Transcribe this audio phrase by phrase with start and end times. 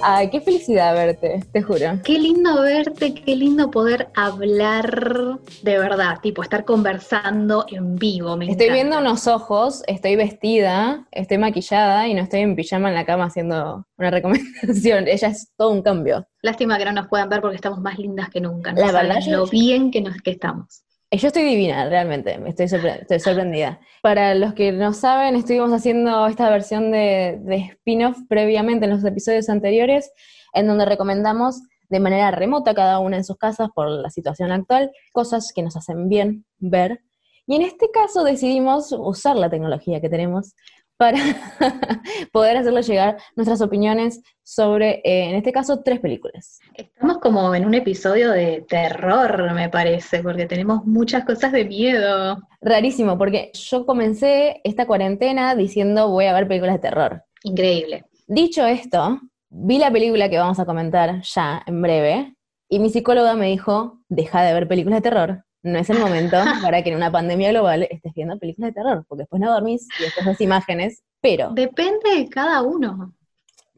[0.00, 2.00] Ay, qué felicidad verte, te juro.
[2.04, 8.36] Qué lindo verte, qué lindo poder hablar de verdad, tipo estar conversando en vivo.
[8.36, 8.74] Me Estoy encanta.
[8.74, 13.24] viendo unos ojos, estoy vestida, estoy maquillada y no estoy en pijama en la cama
[13.24, 15.08] haciendo una recomendación.
[15.08, 16.26] Ella es todo un cambio.
[16.42, 18.72] Lástima que no nos puedan ver porque estamos más lindas que nunca.
[18.72, 20.84] No La verdad, lo bien que, nos, que estamos.
[21.10, 23.80] Eh, Yo estoy divina, realmente, estoy sorprendida.
[24.02, 29.04] Para los que no saben, estuvimos haciendo esta versión de, de spin-off previamente en los
[29.04, 30.12] episodios anteriores,
[30.52, 34.90] en donde recomendamos de manera remota cada una en sus casas por la situación actual,
[35.12, 37.00] cosas que nos hacen bien ver.
[37.46, 40.54] Y en este caso decidimos usar la tecnología que tenemos
[40.98, 41.18] para
[42.32, 46.58] poder hacerle llegar nuestras opiniones sobre, eh, en este caso, tres películas.
[46.74, 52.38] Estamos como en un episodio de terror, me parece, porque tenemos muchas cosas de miedo.
[52.60, 57.22] Rarísimo, porque yo comencé esta cuarentena diciendo voy a ver películas de terror.
[57.44, 58.04] Increíble.
[58.26, 62.34] Dicho esto, vi la película que vamos a comentar ya en breve
[62.68, 65.44] y mi psicóloga me dijo, deja de ver películas de terror.
[65.62, 69.04] No es el momento para que en una pandemia global estés viendo películas de terror,
[69.08, 73.14] porque después no dormís y después ves imágenes, pero Depende de cada uno.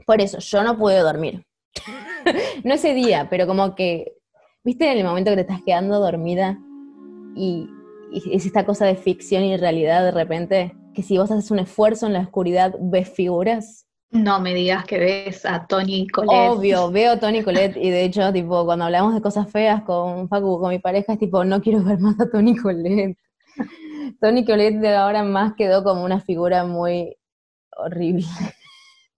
[0.06, 1.44] por eso yo no pude dormir.
[2.64, 4.12] no ese día, pero como que,
[4.64, 6.58] viste en el momento que te estás quedando dormida
[7.34, 7.68] y,
[8.12, 11.60] y es esta cosa de ficción y realidad de repente, que si vos haces un
[11.60, 13.86] esfuerzo en la oscuridad ves figuras.
[14.12, 16.50] No me digas que ves a Tony Colette.
[16.50, 20.58] Obvio, veo Tony Colette y de hecho, tipo, cuando hablamos de cosas feas con Facu,
[20.58, 23.16] con mi pareja, es tipo, no quiero ver más a Tony Colette.
[24.20, 27.16] Tony Colette de ahora más quedó como una figura muy
[27.76, 28.26] horrible.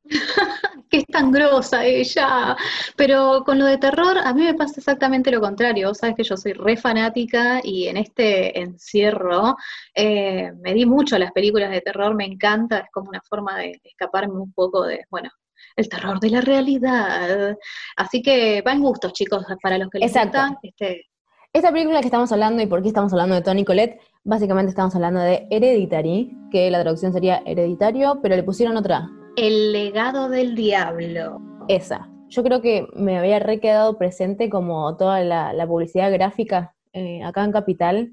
[0.88, 2.56] que es tan grosa ella.
[2.96, 5.88] Pero con lo de terror, a mí me pasa exactamente lo contrario.
[5.88, 9.56] Vos sabés que yo soy re fanática y en este encierro
[9.94, 13.58] eh, me di mucho a las películas de terror, me encanta, es como una forma
[13.58, 15.30] de escaparme un poco de, bueno,
[15.76, 17.56] el terror de la realidad.
[17.96, 20.38] Así que va en gustos, chicos, para los que les Exacto.
[20.38, 20.58] gusta.
[20.62, 21.06] Este,
[21.52, 24.94] Esta película que estamos hablando y por qué estamos hablando de Tony Colette, básicamente estamos
[24.94, 30.54] hablando de Hereditary, que la traducción sería hereditario, pero le pusieron otra, el legado del
[30.54, 31.40] diablo.
[31.68, 32.08] esa.
[32.28, 37.22] Yo creo que me había re quedado presente como toda la, la publicidad gráfica eh,
[37.22, 38.12] acá en Capital,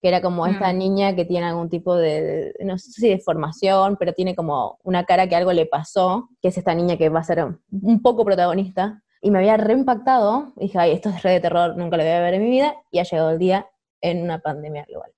[0.00, 0.78] que era como esta Mm.
[0.78, 4.78] niña que tiene algún tipo de, de- no sé si de formación, pero tiene como
[4.84, 8.02] una cara que algo le pasó, que es esta niña que va a ser un
[8.02, 9.02] poco protagonista.
[9.20, 12.12] Y me había re impactado, dije, ay, esto es re de terror, nunca lo voy
[12.12, 13.66] a ver en mi vida, y ha llegado el día
[14.00, 15.10] en una pandemia global.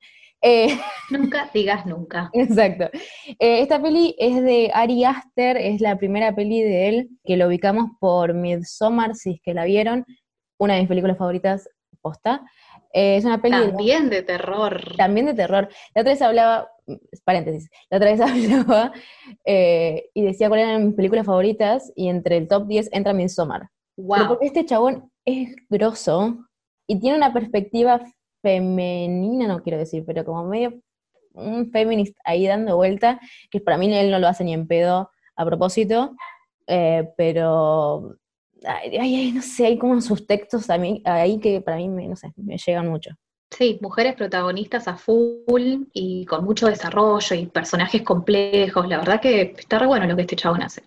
[0.42, 0.78] Eh,
[1.10, 2.30] Nunca digas nunca.
[2.32, 2.84] Exacto.
[3.38, 7.46] Eh, esta peli es de Ari Aster, es la primera peli de él, que lo
[7.48, 10.04] ubicamos por Midsommar, si es que la vieron,
[10.58, 11.68] una de mis películas favoritas,
[12.00, 12.42] posta.
[12.92, 14.94] Eh, es una peli También de terror.
[14.96, 15.68] también de terror.
[15.94, 16.68] La otra vez hablaba,
[17.24, 18.20] paréntesis, la otra vez
[18.60, 18.92] hablaba
[19.44, 23.68] y decía cuáles eran mis películas favoritas y entre el top 10 entra Midsommar.
[23.96, 24.28] Pero Wow.
[24.28, 26.38] porque este chabón es grosso
[26.88, 28.00] y tiene una perspectiva
[28.42, 30.80] femenina, no quiero decir, pero como medio
[31.32, 33.20] un feminist ahí dando vuelta,
[33.50, 36.14] que para mí él no lo hace ni en pedo a propósito,
[36.66, 38.16] eh, pero
[38.64, 42.16] ay, no sé, hay como sus textos a mí, ahí que para mí, me, no
[42.16, 43.10] sé, me llegan mucho.
[43.50, 48.86] Sí, mujeres protagonistas a full y con mucho desarrollo y personajes complejos.
[48.88, 50.82] La verdad que está re bueno lo que este chabón hace.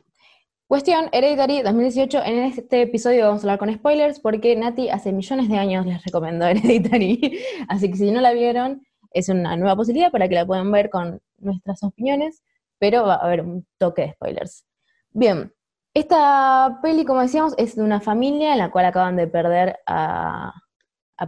[0.74, 5.48] Cuestión, Hereditary 2018, en este episodio vamos a hablar con spoilers porque Nati hace millones
[5.48, 7.38] de años les recomendó Hereditary,
[7.68, 8.82] así que si no la vieron,
[9.12, 12.42] es una nueva posibilidad para que la puedan ver con nuestras opiniones,
[12.80, 14.66] pero va a haber un toque de spoilers.
[15.12, 15.54] Bien,
[15.94, 20.54] esta peli, como decíamos, es de una familia en la cual acaban de perder a,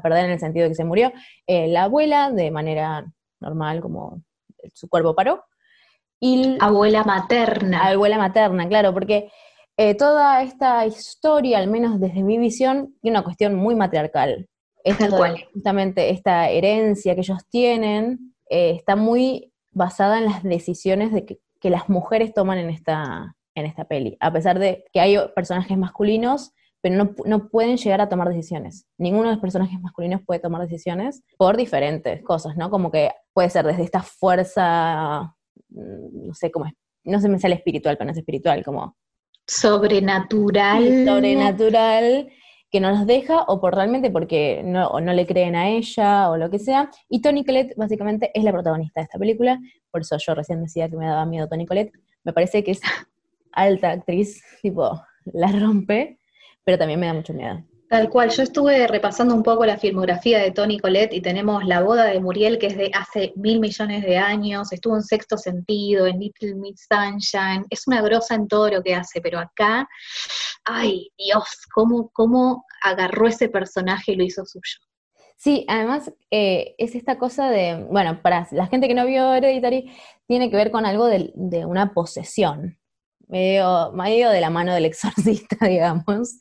[0.01, 1.13] perder en el sentido de que se murió,
[1.45, 3.05] eh, la abuela de manera
[3.39, 4.23] normal, como
[4.73, 5.43] su cuerpo paró,
[6.19, 7.87] y Abuela materna.
[7.87, 9.29] abuela materna, claro, porque
[9.77, 14.47] eh, toda esta historia, al menos desde mi visión, tiene una cuestión muy matriarcal.
[14.83, 15.45] Esto Tal cual.
[15.53, 21.39] Justamente esta herencia que ellos tienen eh, está muy basada en las decisiones de que,
[21.59, 25.77] que las mujeres toman en esta, en esta peli, a pesar de que hay personajes
[25.77, 28.85] masculinos, pero no, no pueden llegar a tomar decisiones.
[28.97, 32.69] Ninguno de los personajes masculinos puede tomar decisiones por diferentes cosas, ¿no?
[32.69, 35.35] Como que puede ser desde esta fuerza,
[35.75, 36.73] no sé cómo es,
[37.03, 38.95] no se me sale espiritual, pero no es espiritual, como
[39.47, 41.05] Sobrenatural.
[41.05, 42.29] sobrenatural
[42.71, 46.29] que no los deja o por realmente porque no, o no le creen a ella
[46.29, 46.89] o lo que sea.
[47.07, 49.59] Y Toni Collette básicamente es la protagonista de esta película,
[49.91, 51.93] por eso yo recién decía que me daba miedo Toni Collette.
[52.23, 52.81] Me parece que es
[53.53, 56.19] alta actriz, tipo, la rompe,
[56.63, 57.63] pero también me da mucho miedo.
[57.95, 61.81] Tal cual, yo estuve repasando un poco la filmografía de Tony Colette y tenemos La
[61.81, 66.05] boda de Muriel, que es de hace mil millones de años, estuvo en Sexto Sentido,
[66.05, 69.87] en Little Miss Sunshine, es una grosa en todo lo que hace, pero acá,
[70.65, 74.77] ay Dios, cómo, cómo agarró ese personaje y lo hizo suyo.
[75.37, 79.89] Sí, además eh, es esta cosa de, bueno, para la gente que no vio Hereditary,
[80.27, 82.77] tiene que ver con algo de, de una posesión,
[83.27, 86.37] medio, medio de la mano del exorcista, digamos,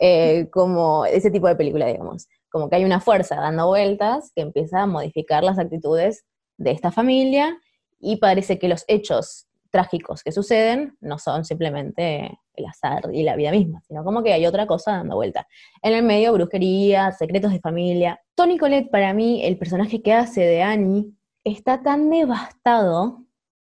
[0.00, 2.28] eh, como ese tipo de película, digamos.
[2.50, 6.24] Como que hay una fuerza dando vueltas que empieza a modificar las actitudes
[6.58, 7.58] de esta familia
[8.00, 13.36] y parece que los hechos trágicos que suceden no son simplemente el azar y la
[13.36, 15.46] vida misma, sino como que hay otra cosa dando vuelta.
[15.82, 18.20] En el medio, brujería, secretos de familia.
[18.34, 21.12] Tony Colette, para mí, el personaje que hace de Annie,
[21.44, 23.24] está tan devastado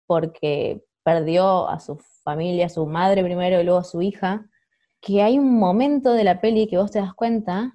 [0.05, 4.45] porque perdió a su familia, su madre primero y luego su hija,
[4.99, 7.71] que hay un momento de la peli que vos te das cuenta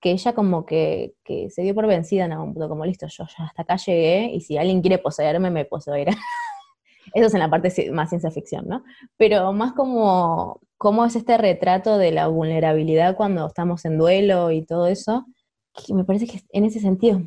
[0.00, 3.24] que ella como que, que se dio por vencida en algún punto, como listo, yo
[3.26, 6.12] ya hasta acá llegué y si alguien quiere poseerme, me poseerá.
[7.14, 8.82] Eso es en la parte más ciencia ficción, ¿no?
[9.16, 14.66] Pero más como cómo es este retrato de la vulnerabilidad cuando estamos en duelo y
[14.66, 15.26] todo eso,
[15.72, 17.22] que me parece que en ese sentido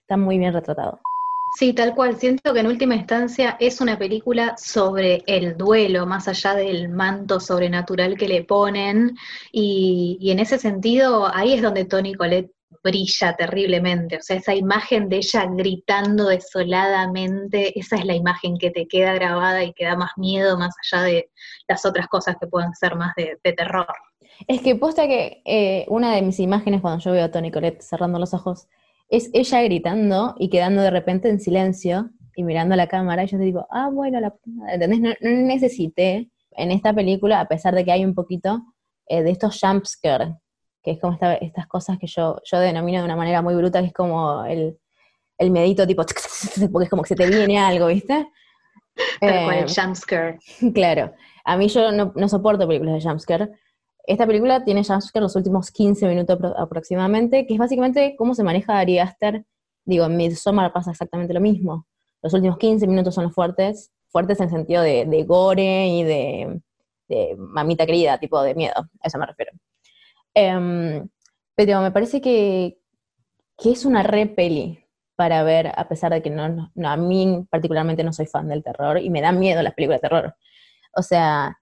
[0.00, 1.00] está muy bien retratado.
[1.56, 2.16] Sí, tal cual.
[2.16, 7.38] Siento que en última instancia es una película sobre el duelo, más allá del manto
[7.38, 9.16] sobrenatural que le ponen.
[9.52, 12.50] Y, y en ese sentido, ahí es donde Tony Colette
[12.82, 14.18] brilla terriblemente.
[14.18, 19.14] O sea, esa imagen de ella gritando desoladamente, esa es la imagen que te queda
[19.14, 21.30] grabada y que da más miedo, más allá de
[21.68, 23.86] las otras cosas que pueden ser más de, de terror.
[24.48, 27.80] Es que posta que eh, una de mis imágenes cuando yo veo a Tony Colette
[27.80, 28.66] cerrando los ojos
[29.08, 33.28] es ella gritando y quedando de repente en silencio y mirando a la cámara, y
[33.28, 34.34] yo te digo, ah, bueno, la
[34.72, 35.00] ¿entendés?
[35.00, 38.62] No, no, necesité en esta película, a pesar de que hay un poquito
[39.06, 40.36] eh, de estos jumpscare,
[40.82, 43.80] que es como esta, estas cosas que yo, yo denomino de una manera muy bruta,
[43.80, 44.78] que es como el,
[45.38, 46.04] el medito tipo,
[46.72, 48.26] porque es como que se te viene algo, ¿viste?
[49.20, 50.38] Tal cual, el jumpscare.
[50.74, 51.12] Claro.
[51.44, 53.50] A mí yo no, no soporto películas de jumpscare,
[54.06, 58.78] esta película tiene jumpscare los últimos 15 minutos aproximadamente, que es básicamente cómo se maneja
[58.78, 59.44] Ari Aster.
[59.84, 61.86] Digo, en Midsommar pasa exactamente lo mismo.
[62.22, 66.60] Los últimos 15 minutos son los fuertes, fuertes en sentido de, gore y de,
[67.36, 69.52] mamita querida, tipo de miedo, a eso me refiero.
[70.34, 71.08] Em,
[71.54, 72.78] pero me parece que,
[73.64, 74.84] es una re peli
[75.16, 78.64] para ver, a pesar de que no, no, a mí particularmente no soy fan del
[78.64, 80.36] terror y me dan miedo las películas de terror.
[80.96, 81.58] O sea,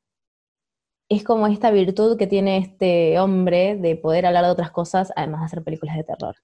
[1.12, 5.40] es como esta virtud que tiene este hombre de poder hablar de otras cosas, además
[5.40, 6.36] de hacer películas de terror.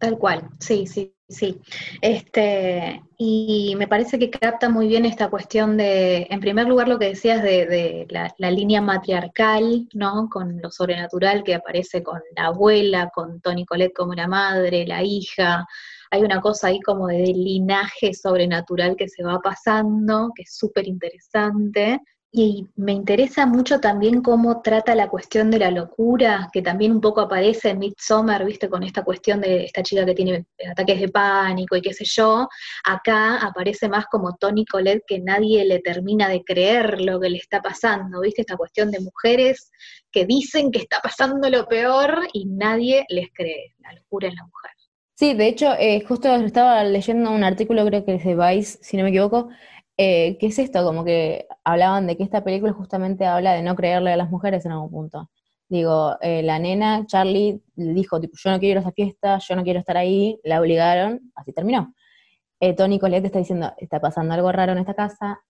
[0.00, 1.60] Tal cual, sí, sí, sí.
[2.00, 6.98] Este, y me parece que capta muy bien esta cuestión de, en primer lugar, lo
[6.98, 10.30] que decías de, la, la, línea matriarcal, ¿no?
[10.30, 15.02] Con lo sobrenatural que aparece con la abuela, con Tony Colette como la madre, la
[15.02, 15.66] hija.
[16.10, 20.88] Hay una cosa ahí como de linaje sobrenatural que se va pasando, que es súper
[20.88, 22.00] interesante.
[22.32, 27.00] Y me interesa mucho también cómo trata la cuestión de la locura, que también un
[27.00, 31.08] poco aparece en Midsommar, viste, con esta cuestión de esta chica que tiene ataques de
[31.08, 32.48] pánico y qué sé yo.
[32.84, 37.38] Acá aparece más como Tony Colette, que nadie le termina de creer lo que le
[37.38, 39.72] está pasando, viste, esta cuestión de mujeres
[40.12, 43.74] que dicen que está pasando lo peor y nadie les cree.
[43.80, 44.70] La locura en la mujer.
[45.16, 48.96] Sí, de hecho, eh, justo estaba leyendo un artículo, creo que es de Vice, si
[48.96, 49.50] no me equivoco,
[50.02, 50.82] eh, ¿qué es esto?
[50.82, 54.64] Como que hablaban de que esta película justamente habla de no creerle a las mujeres
[54.64, 55.30] en algún punto.
[55.68, 59.56] Digo, eh, la nena, Charlie, dijo, tipo, yo no quiero ir a esa fiesta, yo
[59.56, 61.94] no quiero estar ahí, la obligaron, así terminó.
[62.60, 65.42] Eh, Tony Colette está diciendo, está pasando algo raro en esta casa,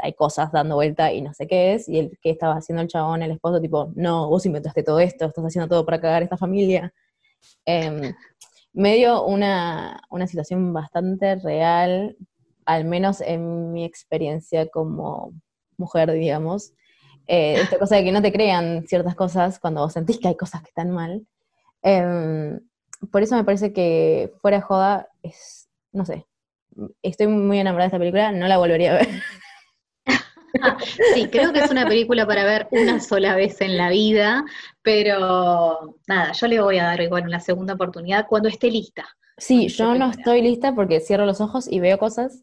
[0.00, 2.88] hay cosas dando vuelta y no sé qué es, y el que estaba haciendo el
[2.88, 6.24] chabón, el esposo, tipo, no, vos inventaste todo esto, estás haciendo todo para cagar a
[6.26, 6.94] esta familia.
[7.66, 8.14] Eh,
[8.72, 12.16] medio una, una situación bastante real,
[12.74, 15.32] al menos en mi experiencia como
[15.76, 16.72] mujer, digamos,
[17.26, 20.36] eh, esta cosa de que no te crean ciertas cosas cuando vos sentís que hay
[20.36, 21.26] cosas que están mal.
[21.82, 22.60] Em,
[23.10, 26.26] por eso me parece que fuera de joda es, no sé,
[27.02, 29.08] estoy muy enamorada de esta película, no la volvería a ver.
[31.14, 34.44] sí, creo que es una película para ver una sola vez en la vida,
[34.82, 39.08] pero nada, yo le voy a dar igual una segunda oportunidad cuando esté lista.
[39.40, 42.42] Sí, yo no estoy lista porque cierro los ojos y veo cosas,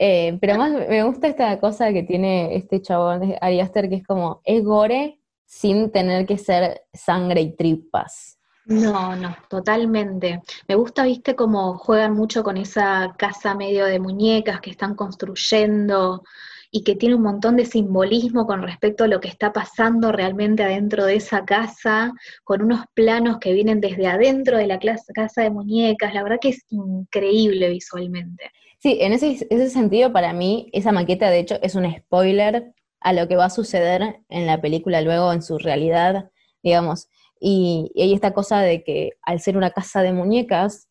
[0.00, 4.06] eh, pero más me gusta esta cosa que tiene este chabón, Ari Aster, que es
[4.06, 8.38] como, es gore sin tener que ser sangre y tripas.
[8.66, 10.42] No, no, totalmente.
[10.68, 16.22] Me gusta, viste, cómo juegan mucho con esa casa medio de muñecas que están construyendo
[16.70, 20.62] y que tiene un montón de simbolismo con respecto a lo que está pasando realmente
[20.62, 22.12] adentro de esa casa,
[22.44, 26.12] con unos planos que vienen desde adentro de la casa de muñecas.
[26.12, 28.52] La verdad que es increíble visualmente.
[28.80, 33.26] Sí, en ese, sentido, para mí, esa maqueta, de hecho, es un spoiler a lo
[33.26, 36.30] que va a suceder en la película luego, en su realidad,
[36.62, 37.08] digamos.
[37.40, 40.88] Y, hay esta cosa de que al ser una casa de muñecas,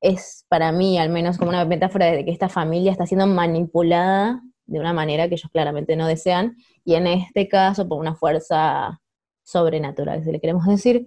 [0.00, 4.42] es para mí al menos como una metáfora de que esta familia está siendo manipulada
[4.66, 9.00] de una manera que ellos claramente no desean, y en este caso por una fuerza
[9.42, 11.06] sobrenatural, si le queremos decir.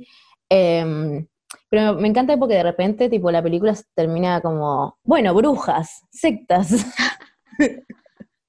[0.49, 1.27] Em,
[1.69, 6.85] pero me encanta porque de repente, tipo, la película termina como, bueno, brujas, sectas.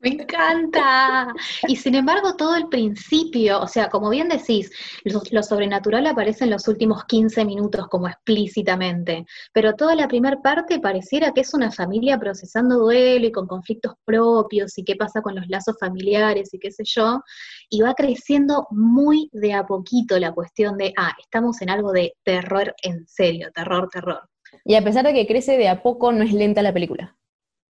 [0.08, 1.34] Me encanta.
[1.66, 4.70] Y sin embargo, todo el principio, o sea, como bien decís,
[5.04, 10.80] lo, sobrenatural aparece en los últimos 15 minutos como explícitamente, pero toda la primera parte
[10.80, 15.34] pareciera que es una familia procesando duelo y con conflictos propios y qué pasa con
[15.34, 17.20] los lazos familiares y qué sé yo,
[17.68, 22.14] y va creciendo muy de a poquito la cuestión de, ah, estamos en algo de
[22.22, 24.28] terror en serio, terror, terror.
[24.64, 27.18] Y a pesar de que crece de a poco, no es lenta la película.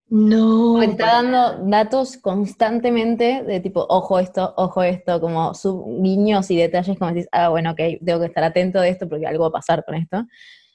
[0.09, 0.77] No.
[0.77, 6.57] Me está dando datos constantemente de tipo, ojo esto, ojo esto, como sub guiños y
[6.57, 9.49] detalles como decís, ah, bueno, ok, tengo que estar atento de esto porque algo va
[9.49, 10.25] a pasar con esto.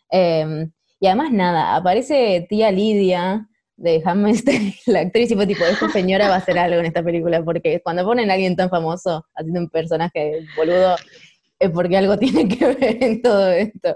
[0.09, 4.45] Em, y además nada, aparece tía Lidia de Handmaid's
[4.87, 7.81] la actriz, y fue tipo, esta señora va a hacer algo en esta película, porque
[7.83, 10.95] cuando ponen a alguien tan famoso haciendo un personaje boludo,
[11.59, 13.95] es porque algo tiene que ver en todo esto.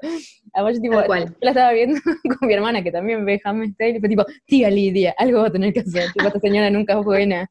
[0.55, 0.97] yo, tipo,
[1.41, 2.01] la estaba viendo
[2.39, 5.53] con mi hermana que también ve Handmaid's y fue tipo, tía Lidia, algo va a
[5.53, 7.51] tener que hacer, tipo, esta señora nunca es buena.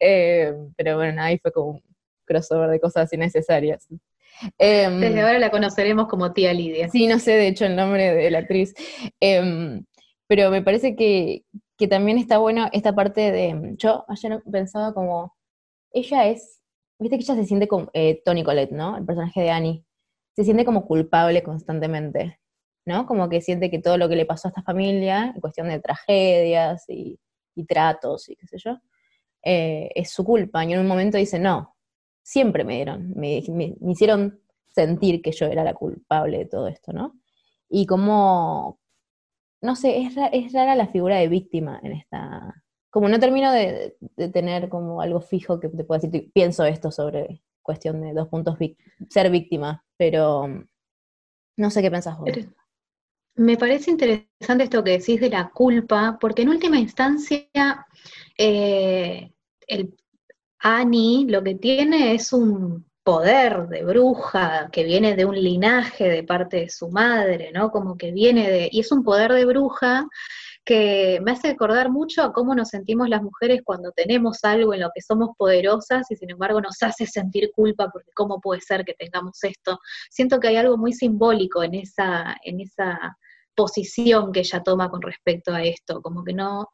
[0.00, 1.82] Eh, pero bueno, ahí fue como un
[2.24, 3.88] crossover de cosas innecesarias.
[4.58, 6.88] Em, Desde ahora la conoceremos como tía Lidia.
[6.88, 8.74] Sí, no sé de hecho el nombre de la actriz.
[9.20, 9.84] Em,
[10.26, 11.44] pero me parece que,
[11.78, 13.74] que también está bueno esta parte de.
[13.76, 15.34] Yo ayer pensaba como.
[15.92, 16.60] Ella es
[17.04, 18.96] viste que ella se siente como eh, Tony Colette, ¿no?
[18.96, 19.84] El personaje de Annie.
[20.34, 22.40] Se siente como culpable constantemente,
[22.86, 23.06] ¿no?
[23.06, 25.80] Como que siente que todo lo que le pasó a esta familia, en cuestión de
[25.80, 27.20] tragedias y,
[27.68, 28.78] tratos y qué sé yo,
[29.42, 30.64] eh, es su culpa.
[30.64, 31.76] Y en un momento dice, no,
[32.22, 33.42] siempre me dieron, me,
[33.86, 37.20] hicieron sentir que yo era la culpable de todo esto, ¿no?
[37.68, 38.80] Y como,
[39.60, 42.63] no sé, es, es rara la figura de víctima en esta,
[42.94, 43.96] como no termino de,
[44.32, 48.56] tener como algo fijo que te pueda decir, pienso esto sobre cuestión de dos puntos,
[49.10, 50.64] ser víctima, pero mm,
[51.56, 52.30] no sé qué pensás vos.
[53.34, 57.48] Me parece interesante esto que decís de la culpa, porque en última instancia,
[58.38, 59.32] eh,
[59.66, 59.96] el
[60.60, 66.22] Annie lo que tiene es un poder de bruja que viene de un linaje de
[66.22, 67.72] parte de su madre, ¿no?
[67.72, 70.06] Como que viene de, y es un poder de bruja
[70.64, 74.80] que me hace recordar mucho a cómo nos sentimos las mujeres cuando tenemos algo en
[74.80, 78.84] lo que somos poderosas y sin embargo nos hace sentir culpa porque cómo puede ser
[78.84, 79.78] que tengamos esto.
[80.10, 83.16] Siento que hay algo muy simbólico en esa, en esa
[83.54, 86.68] posición que ella toma con respecto a esto, como que no,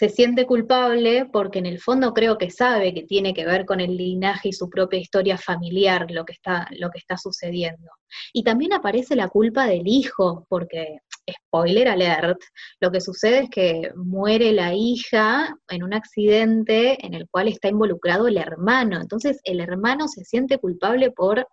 [0.00, 3.80] se siente culpable porque en el fondo creo que sabe que tiene que ver con
[3.80, 7.90] el linaje y su propia historia familiar lo que está, lo que está sucediendo.
[8.32, 11.00] Y también aparece la culpa del hijo, porque,
[11.32, 12.38] spoiler alert,
[12.80, 17.68] lo que sucede es que muere la hija en un accidente en el cual está
[17.68, 19.00] involucrado el hermano.
[19.00, 21.46] Entonces el hermano se siente culpable por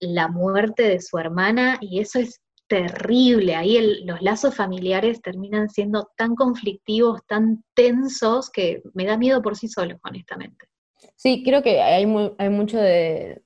[0.00, 3.54] la muerte de su hermana y eso es terrible.
[3.54, 9.56] Ahí los lazos familiares terminan siendo tan conflictivos, tan tensos, que me da miedo por
[9.56, 10.66] sí solos, honestamente.
[11.14, 13.42] Sí, creo que hay, mucho de,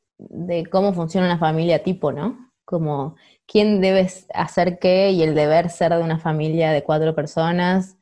[0.70, 2.50] cómo funciona una familia tipo, ¿no?
[2.64, 3.16] Como
[3.50, 7.96] quién debe hacer qué y el deber ser de una familia de cuatro personas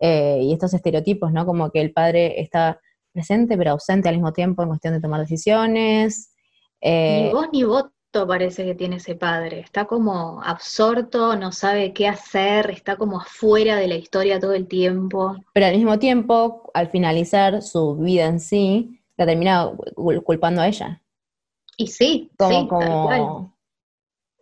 [0.00, 1.44] eh, y estos estereotipos, ¿no?
[1.44, 2.80] Como que el padre está
[3.12, 6.32] presente pero ausente al mismo tiempo en cuestión de tomar decisiones.
[6.80, 7.84] ni eh, vos ni vos
[8.26, 9.60] parece que tiene ese padre.
[9.60, 14.68] Está como absorto, no sabe qué hacer, está como afuera de la historia todo el
[14.68, 15.36] tiempo.
[15.52, 19.72] Pero al mismo tiempo, al finalizar su vida en sí, la termina
[20.24, 21.02] culpando a ella.
[21.76, 23.53] Y sí, como, como,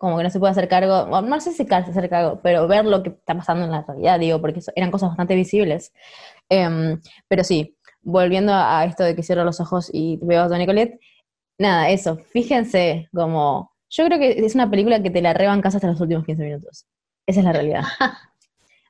[0.02, 3.04] como que no se puede hacer cargo, no sé si hacer cargo, pero ver lo
[3.04, 5.92] que está pasando en la realidad, digo, porque eran cosas bastante visibles.
[6.48, 10.66] Em, pero sí, volviendo a esto de que cierro los ojos y veo a Tony
[10.66, 10.98] Colette,
[11.56, 15.76] nada, eso, fíjense como, yo creo que es una película que te la reban casa
[15.76, 16.84] hasta los últimos 15 minutos.
[17.24, 17.84] Esa es la realidad.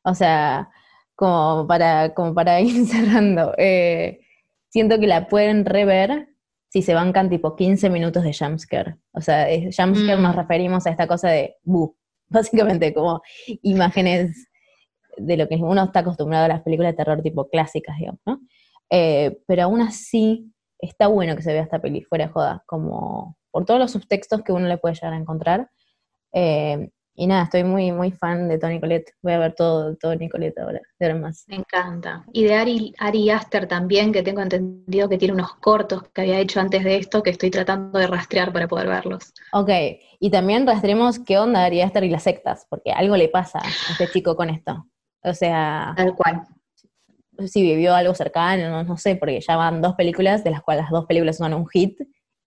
[0.04, 0.70] O sea,
[1.14, 4.20] como para, como para ir cerrando, eh,
[4.70, 6.31] siento que la pueden rever
[6.72, 8.96] si se bancan tipo 15 minutos de jumpscare.
[9.12, 10.38] O sea, de jumpscare nos Mm.
[10.38, 11.94] referimos a esta cosa de bu,
[12.30, 13.20] básicamente como
[13.62, 14.48] imágenes
[15.18, 18.40] de lo que uno está acostumbrado a las películas de terror tipo clásicas, digamos, ¿no?
[18.88, 23.36] Eh, pero aún así está bueno que se vea esta peli, fuera de joda, como
[23.50, 25.68] por todos los subtextos que uno le puede llegar a encontrar.
[26.32, 29.12] Eh, y nada, estoy muy, muy fan de Tony Colette.
[29.20, 31.44] Voy a ver todo, todo Nicolette ahora, de ahora más.
[31.46, 32.24] Me encanta.
[32.32, 36.38] Y de Ari, Ari Aster también, que tengo entendido que tiene unos cortos que había
[36.38, 39.32] hecho antes de esto, que estoy tratando de rastrear para poder verlos.
[39.52, 39.70] Ok,
[40.20, 43.92] y también rastremos qué onda Ari Aster y las sectas, porque algo le pasa a
[43.92, 44.86] este chico con esto.
[45.22, 46.42] O sea, Tal cual.
[47.46, 50.84] si vivió algo cercano, no, no sé, porque ya van dos películas, de las cuales
[50.84, 51.98] las dos películas son un hit,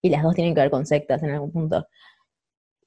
[0.02, 1.88] y las dos tienen que ver con sectas en algún punto.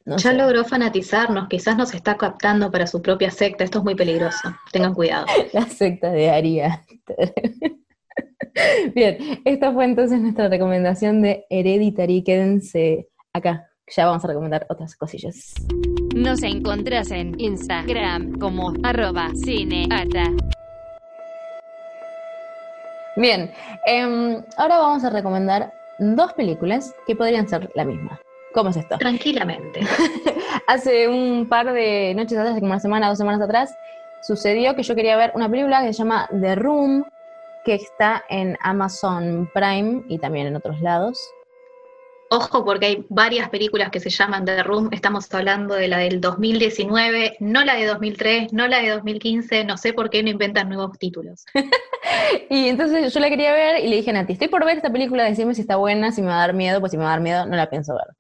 [0.09, 0.37] No Ya sé.
[0.39, 3.63] logró fanatizarnos, quizás nos está captando para su propia secta.
[3.63, 4.55] Esto es muy peligroso.
[4.73, 5.27] Tengan cuidado.
[5.53, 7.35] La secta de Ari Aster.
[8.95, 12.23] Bien, esta fue entonces nuestra recomendación de Hereditary.
[12.25, 15.53] Quédense acá, ya vamos a recomendar otras cosillas.
[16.17, 20.25] Nos encontrás en Instagram como arroba cineata.
[23.17, 23.51] Bien,
[23.85, 28.19] em, ahora vamos a recomendar dos películas que podrían ser la misma.
[28.53, 28.97] ¿Cómo es esto?
[28.99, 29.81] Tranquilamente.
[30.67, 33.75] Hace un par de noches atrás, hace como una semana, dos semanas atrás,
[34.23, 37.05] sucedió que yo quería ver una película que se llama The Room,
[37.65, 41.19] que está en Amazon Prime y también en otros lados.
[42.31, 44.91] Ojo, porque hay varias películas que se llaman The Room.
[44.93, 49.65] Estamos hablando de la del 2019, no la de 2003, no la de 2015.
[49.65, 51.45] No sé por qué no inventan nuevos títulos.
[52.51, 54.91] Y entonces yo la quería ver y le dije a Nati, estoy por ver esta
[54.91, 57.11] película, decime si está buena, si me va a dar miedo, pues si me va
[57.11, 58.17] a dar miedo, no la pienso ver.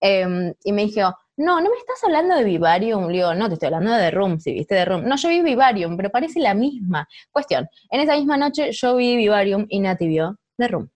[0.00, 3.54] Em, y me dijo, no, no me estás hablando de Vivarium, le digo, no, te
[3.54, 5.04] estoy hablando de The Room, si viste The Room.
[5.04, 7.08] No, yo vi Vivarium, pero parece la misma.
[7.30, 10.90] Cuestión, en esa misma noche yo vi Vivarium y Nati vio The Room.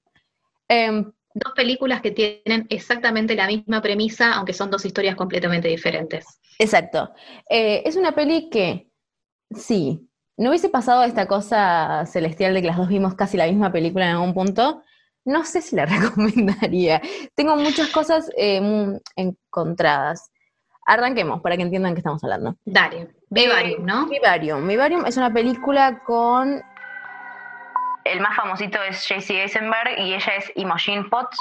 [0.68, 6.26] Em, Dos películas que tienen exactamente la misma premisa, aunque son dos historias completamente diferentes.
[6.58, 7.10] Exacto.
[7.48, 8.90] Eh, es una peli que,
[9.56, 13.72] sí, no hubiese pasado esta cosa celestial de que las dos vimos casi la misma
[13.72, 14.82] película en algún punto,
[15.24, 17.00] no sé si la recomendaría.
[17.34, 20.30] Tengo muchas cosas eh, muy encontradas.
[20.86, 22.56] Arranquemos para que entiendan qué estamos hablando.
[22.64, 24.06] Dale, Vivarium, ¿no?
[24.08, 24.66] Vivarium.
[24.66, 26.60] Vivarium es una película con...
[28.04, 31.38] El más famosito es JC Eisenberg y ella es Imogen Potts.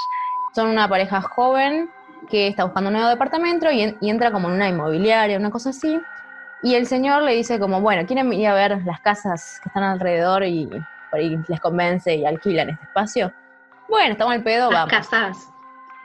[0.54, 1.90] Son una pareja joven
[2.30, 5.50] que está buscando un nuevo departamento y, en- y entra como en una inmobiliaria, una
[5.50, 6.00] cosa así.
[6.62, 9.82] Y el señor le dice como, bueno, ¿quieren ir a ver las casas que están
[9.82, 10.66] alrededor y
[11.10, 13.32] por ahí les convence y alquilan este espacio?
[13.92, 14.90] Bueno, estamos al pedo, Esas vamos.
[14.90, 15.52] casas,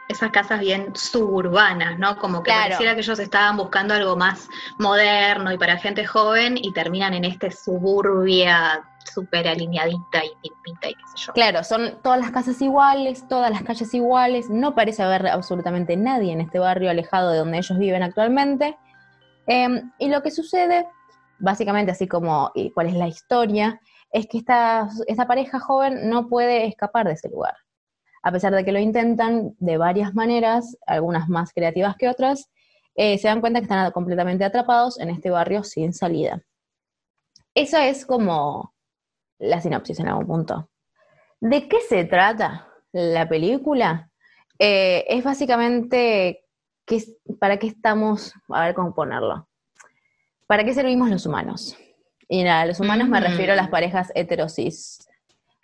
[0.09, 2.17] esas casas bien suburbanas, ¿no?
[2.17, 2.63] Como que Claro.
[2.63, 7.23] pareciera que ellos estaban buscando algo más moderno y para gente joven y terminan en
[7.23, 11.31] este suburbia súper alineadita y limpita y qué sé yo.
[11.33, 16.33] Claro, son todas las casas iguales, todas las calles iguales, no parece haber absolutamente nadie
[16.33, 18.77] en este barrio alejado de donde ellos viven actualmente.
[19.47, 20.89] Eh, y lo que sucede,
[21.39, 23.79] básicamente así como cuál es la historia,
[24.11, 27.55] es que esta, esta pareja joven no puede escapar de ese lugar.
[28.27, 32.49] A pesar de que lo intentan de varias maneras, algunas más creativas que otras,
[32.93, 36.41] eh, se dan cuenta que están completamente atrapados en este barrio sin salida.
[37.55, 38.73] Esa es como
[39.39, 40.69] la sinopsis en algún punto.
[41.39, 44.09] ¿De qué se trata la película?
[44.59, 46.43] Eh, es básicamente
[46.85, 49.47] qué es- para qué estamos, a ver cómo ponerlo.
[50.47, 51.77] ¿Para qué servimos los humanos?
[52.27, 53.23] Y nada, los humanos me Mm.
[53.23, 55.06] refiero a las parejas heterosis.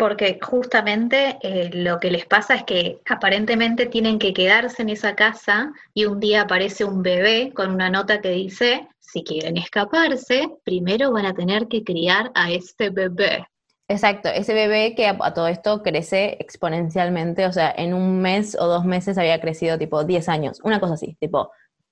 [0.03, 5.15] Porque justamente eh, lo que les pasa es que aparentemente tienen que quedarse en esa
[5.15, 10.49] casa y un día aparece un bebé con una nota que dice, si quieren escaparse,
[10.65, 13.47] primero van a tener que criar a este bebé.
[13.87, 18.57] Exacto, ese bebé que a, a todo esto crece exponencialmente, o sea, en un mes
[18.59, 21.49] o dos meses había crecido tipo 10 años, una cosa así, tipo,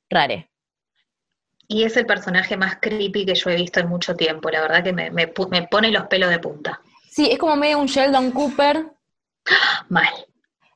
[0.09, 0.49] rare.
[1.67, 4.83] Y es el personaje más creepy que yo he visto en mucho tiempo, la verdad
[4.83, 6.81] que me, me pu- me pone los pelos de punta.
[7.11, 8.89] Sí, es como medio un Sheldon Cooper,
[9.89, 10.13] Mal.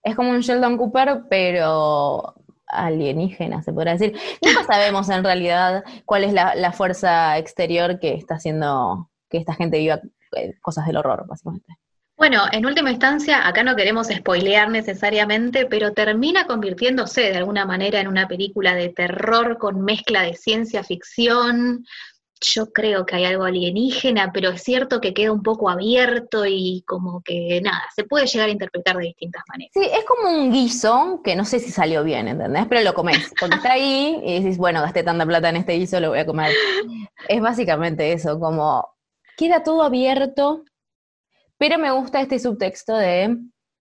[0.03, 2.35] Es como un Sheldon Cooper, pero
[2.67, 4.19] alienígena, se podrá decir.
[4.41, 9.53] Nunca sabemos en realidad cuál es la, la fuerza exterior que está haciendo que esta
[9.53, 10.01] gente viva
[10.35, 11.73] eh, cosas del horror, básicamente.
[12.17, 18.01] Bueno, en última instancia, acá no queremos spoilear necesariamente, pero termina convirtiéndose de alguna manera
[18.01, 21.85] en una película de terror con mezcla de ciencia ficción,
[22.41, 26.83] yo creo que hay algo alienígena, pero es cierto que queda un poco abierto y
[26.85, 29.71] como que nada, se puede llegar a interpretar de distintas maneras.
[29.73, 32.65] Sí, es como un guiso que no sé si salió bien, ¿entendés?
[32.67, 35.99] Pero lo comes, porque está ahí y dices, bueno, gasté tanta plata en este guiso,
[35.99, 36.51] lo voy a comer.
[37.27, 38.87] Es básicamente eso, como
[39.37, 40.63] queda todo abierto,
[41.57, 43.37] pero me gusta este subtexto de,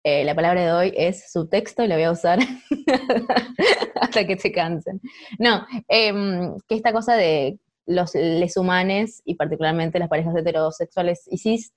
[0.03, 2.39] eh, la palabra de hoy es subtexto y la voy a usar
[4.01, 5.01] hasta que se cansen.
[5.38, 7.59] No, em, que esta cosa de
[7.89, 11.73] los les humanes y particularmente las parejas heterosexuales y cis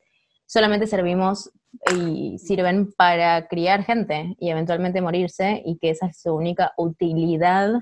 [0.47, 1.51] solamente servimos
[1.97, 7.73] y sirven para criar gente y eventualmente morirse y que esa es su única utilidad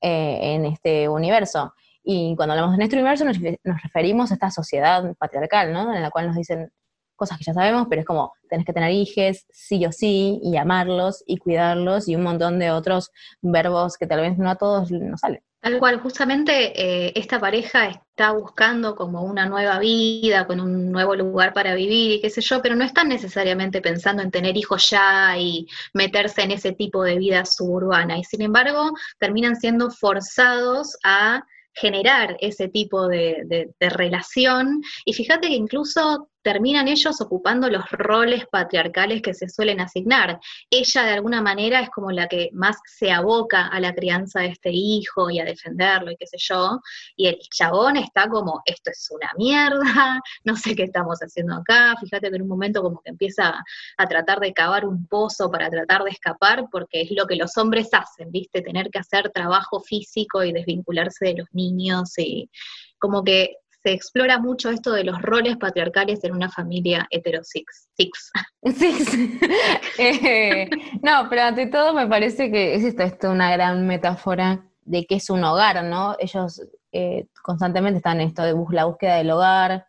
[0.00, 1.74] eh, en este universo.
[2.02, 5.94] Y cuando hablamos de nuestro universo nos, nos, referimos a esta sociedad patriarcal, ¿no?
[5.94, 6.70] En la cual nos dicen
[7.16, 10.56] cosas que ya sabemos, pero es como tenés que tener hijos sí o sí y
[10.56, 13.10] amarlos y cuidarlos y un montón de otros
[13.42, 15.42] verbos que tal vez no a todos nos salen.
[15.60, 21.16] Tal cual, justamente eh, esta pareja está buscando como una nueva vida, con un nuevo
[21.16, 24.88] lugar para vivir y qué sé yo, pero no están necesariamente pensando en tener hijos
[24.90, 28.16] ya y meterse en ese tipo de vida suburbana.
[28.18, 31.44] Y sin embargo, terminan siendo forzados a
[31.76, 34.82] generar ese tipo de, relación.
[35.04, 40.38] Y fíjate que incluso terminan ellos ocupando los roles patriarcales que se suelen asignar.
[40.70, 44.50] Ella de alguna manera es como la que más se aboca a la crianza de
[44.50, 46.78] este hijo y a defenderlo y qué sé yo,
[47.16, 51.96] y el chabón está como, esto es una mierda, no sé qué estamos haciendo acá,
[52.00, 53.64] fíjate que en un momento como que empieza
[53.96, 57.56] a tratar de cavar un pozo para tratar de escapar, porque es lo que los
[57.56, 58.62] hombres hacen, ¿viste?
[58.62, 62.48] Tener que hacer trabajo físico y desvincularse de los niños y
[63.00, 67.88] como que se explora mucho esto de los roles patriarcales en una familia heterosix.
[67.96, 68.32] Six.
[69.98, 70.68] Eh,
[71.02, 75.30] no, pero ante todo me parece que es esto, una gran metáfora de que es
[75.30, 76.16] un hogar, ¿no?
[76.18, 79.86] Ellos eh, constantemente están en esto de la búsqueda del hogar,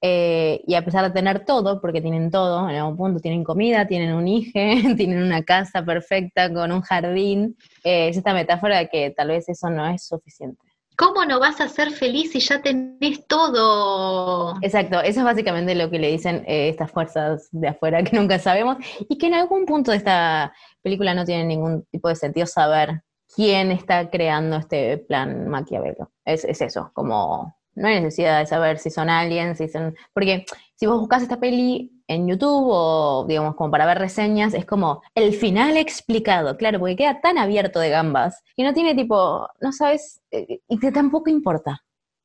[0.00, 3.86] eh, y a pesar de tener todo, porque tienen todo, en algún punto tienen comida,
[3.88, 4.52] tienen un hijo,
[4.96, 9.68] tienen una casa perfecta con un jardín, es esta metáfora de que tal vez eso
[9.68, 10.71] no es suficiente.
[11.02, 14.54] ¿Cómo no vas a ser feliz si ya tenés todo?
[14.62, 18.38] Exacto, eso es básicamente lo que le dicen eh, estas fuerzas de afuera que nunca
[18.38, 18.76] sabemos
[19.08, 23.02] y que en algún punto de esta película no tiene ningún tipo de sentido saber
[23.34, 26.12] quién está creando este plan maquiavelo.
[26.24, 29.96] Es, es eso, como no hay necesidad de saber si son aliens, si son...
[30.12, 30.44] Porque
[30.76, 35.02] si vos buscas esta peli en YouTube o, digamos, como para ver reseñas, es como
[35.14, 39.72] el final explicado, claro, porque queda tan abierto de gambas y no tiene tipo, no
[39.72, 41.82] sabes, eh, y que tampoco importa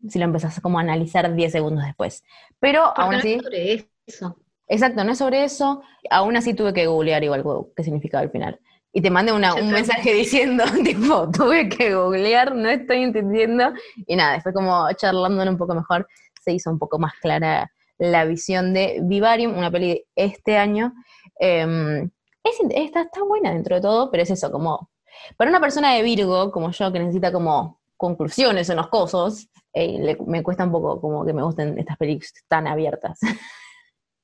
[0.08, 2.24] si lo empezás como a analizar 10 segundos después.
[2.60, 3.36] Pero aún así...
[3.36, 4.38] No es sobre eso.
[4.68, 5.82] Exacto, no es sobre eso.
[6.10, 7.44] Aún así tuve que googlear igual
[7.76, 8.60] qué significaba el final
[8.98, 13.72] y te mande un mensaje diciendo, tipo, tuve que googlear, no estoy entendiendo.
[14.08, 16.08] Y nada, después como charlándolo un poco mejor,
[16.42, 20.94] se hizo un poco más clara la visión de Vivarium, una peli de este año.
[21.40, 22.10] Em,
[22.44, 24.90] está, está buena dentro de todo, pero es eso, como,
[25.38, 30.18] para una persona de Virgo, como yo, que necesita como conclusiones en los cosos, eh,
[30.26, 33.20] me cuesta un poco como que me gusten estas películas tan abiertas.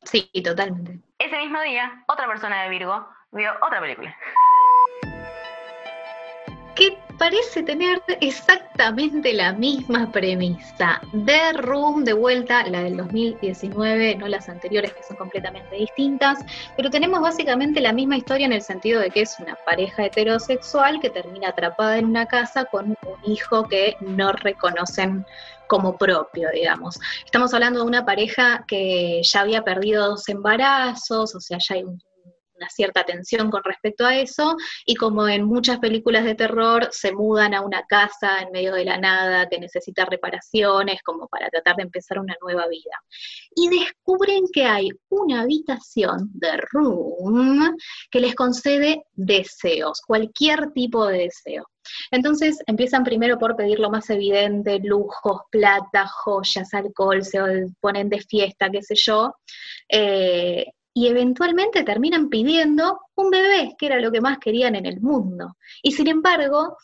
[0.06, 1.00] Sí, totalmente.
[1.18, 4.14] Ese mismo día, otra persona de Virgo vio otra película
[7.18, 11.02] parece tener exactamente la misma premisa.
[11.26, 16.40] The Room, de vuelta, la del 2019, no las anteriores que son completamente distintas,
[16.76, 21.00] pero tenemos básicamente la misma historia en el sentido de que es una pareja heterosexual
[21.00, 25.26] que termina atrapada en una casa con un hijo que no reconocen
[25.68, 27.00] como propio, digamos.
[27.26, 31.84] Estamos hablando de una pareja que ya había perdido dos embarazos, o sea, ya hay
[31.84, 32.00] un
[32.56, 37.14] una cierta tensión con respecto a eso, y como en muchas películas de terror se
[37.14, 41.76] mudan a una casa en medio de la nada que necesita reparaciones como para tratar
[41.78, 43.04] de empezar una nueva vida.
[43.56, 47.76] Y descubren que hay una habitación de room
[48.12, 51.68] que les concede deseos, cualquier tipo de deseo.
[52.12, 57.40] Entonces empiezan primero por pedir lo más evidente, lujos, plata, joyas, alcohol, se
[57.82, 59.36] ponen de fiesta, qué sé yo.
[59.90, 65.02] Eh, y eventualmente terminan pidiendo un bebé, que era lo que más querían en el
[65.02, 65.58] mundo.
[65.82, 66.78] Y sin embargo,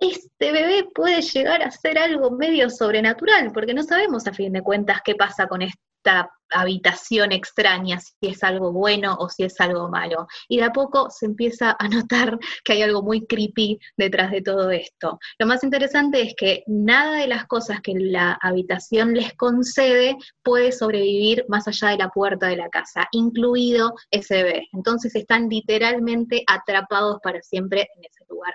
[0.00, 4.62] este bebé puede llegar a ser algo medio sobrenatural, porque no sabemos a fin de
[4.62, 9.58] cuentas qué pasa con este esta habitación extraña, si es algo bueno o si es
[9.60, 10.28] algo malo.
[10.48, 14.42] Y de a poco se empieza a notar que hay algo muy creepy detrás de
[14.42, 15.18] todo esto.
[15.38, 20.70] Lo más interesante es que nada de las cosas que la habitación les concede puede
[20.72, 24.68] sobrevivir más allá de la puerta de la casa, incluido ese bebé.
[24.72, 28.54] Entonces están literalmente atrapados para siempre en ese lugar.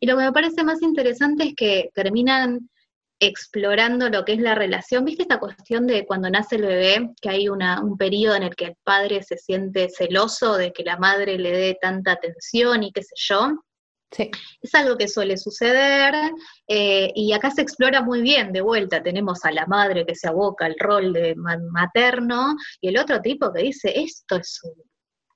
[0.00, 2.68] Y lo que me parece más interesante es que terminan
[3.20, 5.04] explorando lo que es la relación.
[5.04, 8.56] ¿Viste esta cuestión de cuando nace el bebé, que hay una, un periodo en el
[8.56, 12.92] que el padre se siente celoso de que la madre le dé tanta atención y
[12.92, 13.50] qué sé yo?
[14.10, 14.30] Sí.
[14.62, 16.14] Es algo que suele suceder
[16.66, 20.28] eh, y acá se explora muy bien, de vuelta tenemos a la madre que se
[20.28, 24.72] aboca al rol de materno y el otro tipo que dice, esto es un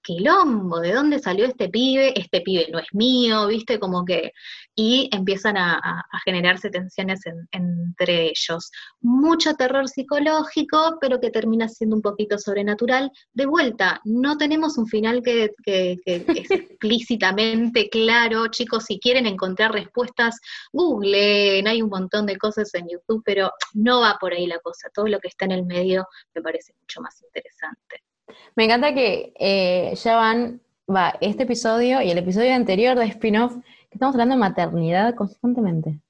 [0.02, 2.18] quilombo, ¿de dónde salió este pibe?
[2.18, 3.78] Este pibe no es mío, ¿viste?
[3.78, 4.32] Como que,
[4.74, 8.70] y empiezan a, generarse tensiones entre ellos.
[9.00, 13.10] Mucho terror psicológico, pero que termina siendo un poquito sobrenatural.
[13.32, 20.38] De vuelta, no tenemos un final que, es explícitamente claro, chicos, si quieren encontrar respuestas,
[20.72, 24.90] googleen, hay un montón de cosas en YouTube, pero no va por ahí la cosa,
[24.94, 28.11] todo lo que está en el medio me parece mucho más interesante.
[28.54, 33.54] Me encanta que eh, ya van, va, este episodio y el episodio anterior de spin-off,
[33.56, 36.00] que estamos hablando de maternidad constantemente.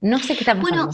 [0.00, 0.86] No sé qué está pasando.
[0.86, 0.90] Bueno,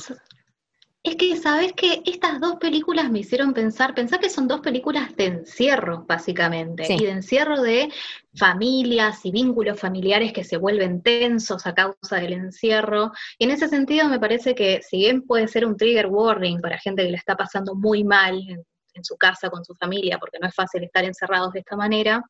[1.07, 5.15] es que sabes que estas dos películas me hicieron pensar, pensar que son dos películas
[5.15, 7.93] de encierro, básicamente, y de encierro de
[8.35, 13.13] familias y vínculos familiares que se vuelven tensos a causa del encierro.
[13.39, 16.77] Y en ese sentido me parece que si bien puede ser un trigger warning para
[16.77, 18.65] gente que le está pasando muy mal en
[19.05, 22.23] su casa con su familia, porque no es fácil estar encerrados de esta manera,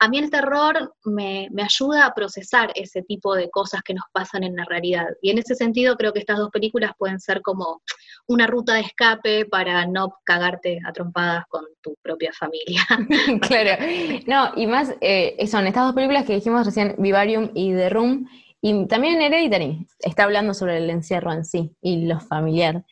[0.00, 4.44] a mí el terror me, ayuda a procesar ese tipo de cosas que nos pasan
[4.44, 5.06] en la realidad.
[5.22, 7.82] Y en ese sentido creo que estas dos películas pueden ser como
[8.28, 12.82] una ruta de escape para no cagarte a trompadas con tu propia familia.
[13.42, 13.82] claro,
[14.26, 18.28] no, y más eh, son estas dos películas que dijimos recién, Vivarium y The Room,
[18.60, 22.84] y también Hereditary está hablando sobre el encierro en sí y lo familiar.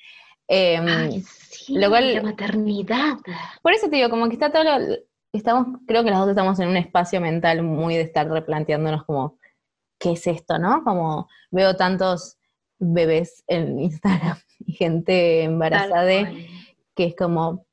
[0.49, 1.23] Eh,
[1.69, 3.17] la maternidad.
[3.63, 4.97] Por eso te digo, como que está todo lo,
[5.33, 9.39] estamos, creo que los dos estamos en un espacio mental muy de estar replanteándonos como,
[9.99, 10.83] ¿qué es esto, no?
[10.85, 12.37] Como veo tantos
[12.79, 16.31] bebés en Instagram y gente embarazada
[16.95, 17.67] que es como,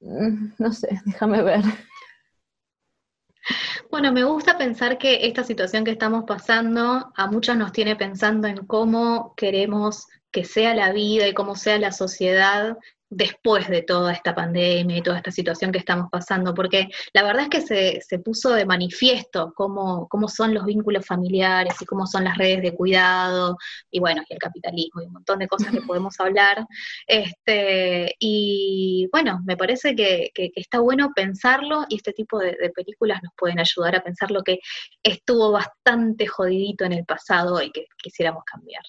[0.00, 1.62] mm, no sé, déjame ver.
[3.90, 8.46] Bueno, me gusta pensar que esta situación que estamos pasando a muchos nos tiene pensando
[8.46, 12.76] en cómo queremos que sea la vida y cómo sea la sociedad
[13.10, 17.44] después de toda esta pandemia y toda esta situación que estamos pasando, porque la verdad
[17.44, 22.06] es que se, se puso de manifiesto cómo, cómo, son los vínculos familiares y cómo
[22.06, 23.56] son las redes de cuidado,
[23.90, 26.66] y bueno, y el capitalismo y un montón de cosas que podemos hablar.
[27.06, 33.22] Este, y bueno, me parece que, está bueno pensarlo y este tipo de, de, películas
[33.22, 34.60] nos pueden ayudar a pensar lo que
[35.02, 38.82] estuvo bastante jodidito en el pasado y que quisiéramos cambiar.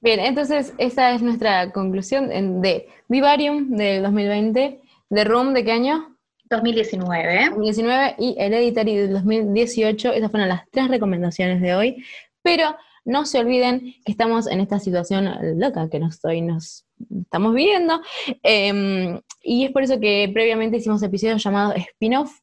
[0.00, 2.28] Bien, entonces esa es nuestra conclusión
[2.62, 4.80] de Vivarium del 2020,
[5.10, 6.16] de Room de qué año?
[6.50, 7.50] 2019.
[7.50, 10.12] 2019 y Hereditary del 2018.
[10.12, 12.04] Esas fueron las tres recomendaciones de hoy.
[12.42, 16.84] Pero no se olviden que estamos en esta situación loca que nos, estoy, nos
[17.22, 18.00] estamos viviendo.
[18.42, 22.38] Em, y es por eso que previamente hicimos episodios llamados spin-off,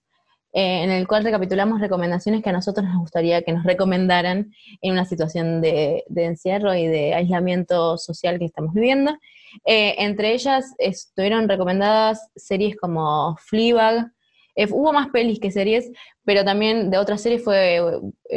[0.57, 4.93] eh, en el cual recapitulamos recomendaciones que a nosotros nos gustaría que nos recomendaran en
[4.93, 9.17] una situación de, encierro y de aislamiento social que estamos viviendo.
[9.65, 14.13] Eh, entre ellas estuvieron recomendadas series como Fleabag,
[14.55, 15.91] eh, hubo más pelis que series,
[16.23, 17.81] pero también de otras series fue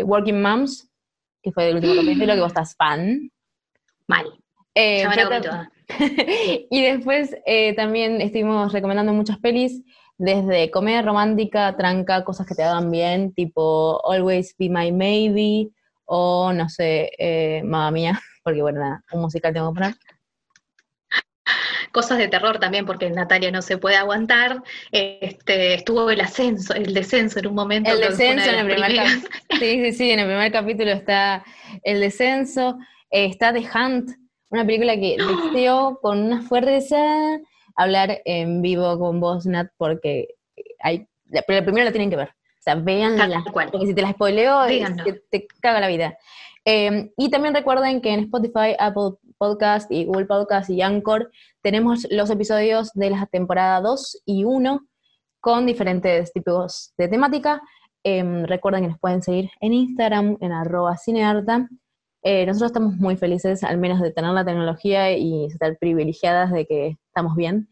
[0.02, 0.90] Working Moms,
[1.40, 3.30] que fue el último capítulo, que vos estás fan.
[4.08, 4.26] Mal.
[6.70, 7.36] y después
[7.76, 9.84] también estuvimos recomendando muchas pelis
[10.18, 15.70] desde comedia romántica, tranca, cosas que te hagan bien, tipo Always Be My Maybe,
[16.04, 19.94] o no sé, eh, Mamma Mía, porque bueno, nada, un musical tengo que poner.
[21.92, 24.62] Cosas de terror también, porque Natalia no se puede aguantar.
[24.92, 27.90] Este, estuvo el ascenso, el descenso en un momento.
[27.90, 29.30] El descenso en el primer capítulo.
[29.58, 31.44] Sí, sí, sí, en el primer capítulo está
[31.82, 32.78] el descenso.
[33.10, 34.10] Eh, está The Hunt,
[34.50, 36.98] una película que deseo con una fuerza
[37.78, 40.34] hablar en vivo con vos, Nat, porque
[40.80, 41.06] hay,
[41.46, 42.28] pero primero la tienen que ver.
[42.28, 44.66] O sea, véanla, porque si te la spoileo,
[45.30, 46.18] te, caga la vida.
[46.64, 51.30] Em, y también recuerden que en Spotify, Apple Podcast y Google Podcast y Anchor
[51.62, 54.86] tenemos los episodios de la temporada 2 y 1
[55.40, 57.62] con diferentes tipos de temática.
[58.02, 61.68] Em, recuerden que nos pueden seguir en Instagram, en arroba cinearta.
[62.30, 66.66] Eh, nosotros estamos muy felices, al menos de tener la tecnología y estar privilegiadas de
[66.66, 67.70] que estamos bien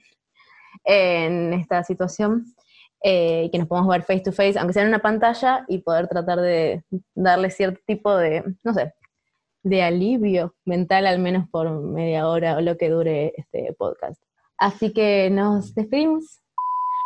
[0.84, 2.46] en esta situación,
[3.02, 6.08] eh, que nos podemos ver face to face, aunque sea en una pantalla, y poder
[6.08, 6.82] tratar de
[7.14, 8.94] darle cierto tipo de, no sé,
[9.62, 14.22] de alivio mental, al menos por media hora o lo que dure este podcast.
[14.56, 16.40] Así que nos despedimos.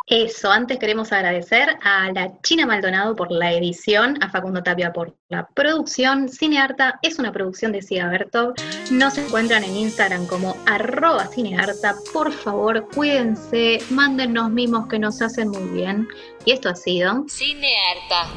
[0.06, 5.14] Eso, antes queremos agradecer a la China Maldonado por la edición, a Facundo Tapia por
[5.28, 6.28] la producción.
[6.28, 8.54] Cinearta es una producción de Cia Bertov.
[8.90, 11.94] Nos encuentran en Instagram como arroba cinearta.
[12.12, 16.08] Por favor, cuídense, mándennos mimos que nos hacen muy bien.
[16.44, 18.28] Y esto ha sido Cinearta.